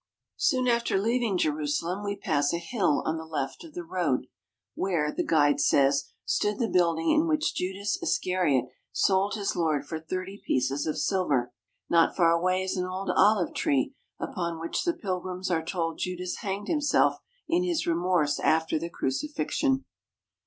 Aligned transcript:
Soon 0.37 0.67
after 0.67 0.97
leaving 0.99 1.37
Jerusalem 1.37 2.03
we 2.03 2.15
pass 2.15 2.51
a 2.53 2.57
hill 2.57 3.03
on 3.05 3.17
the 3.17 3.23
left 3.23 3.63
of 3.63 3.75
the 3.75 3.83
road, 3.83 4.25
where, 4.73 5.11
the 5.11 5.23
guide 5.23 5.59
says, 5.61 6.05
stood 6.25 6.57
the 6.57 6.67
building 6.67 7.11
in 7.11 7.27
which 7.27 7.53
Judas 7.53 7.99
Iscariot 8.01 8.65
sold 8.91 9.35
his 9.35 9.55
Lord 9.55 9.85
for 9.85 9.99
thirty 9.99 10.41
pieces 10.43 10.87
of 10.87 10.97
silver. 10.97 11.53
Not 11.87 12.15
far 12.17 12.31
away 12.31 12.63
is 12.63 12.77
an 12.77 12.87
old 12.87 13.11
olive 13.15 13.53
tree 13.53 13.93
upon 14.19 14.59
which 14.59 14.85
the 14.85 14.93
pilgrims 14.93 15.51
are 15.51 15.63
told 15.63 15.99
Judas 15.99 16.37
hanged 16.37 16.67
himself 16.67 17.19
in 17.47 17.61
his 17.63 17.85
remorse 17.85 18.39
after 18.39 18.79
the 18.79 18.89
Crucifixion. 18.89 19.85